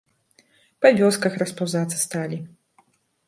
[0.85, 2.37] Па вёсках распаўзацца сталі.